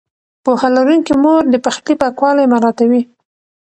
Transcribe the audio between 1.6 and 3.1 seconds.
پخلي پاکوالی مراعتوي.